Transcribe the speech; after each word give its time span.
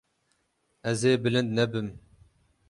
Ez 0.89 1.01
ê 1.11 1.13
bilind 1.23 1.49
nebim. 1.57 1.89